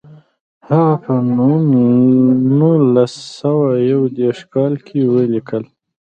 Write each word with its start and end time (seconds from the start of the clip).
هغه 0.67 0.93
په 1.03 1.13
نولس 2.57 3.13
سوه 3.39 3.67
یو 3.91 4.01
دېرش 4.17 4.39
کال 4.53 4.73
کې 4.85 4.99
ولیکل. 5.13 5.63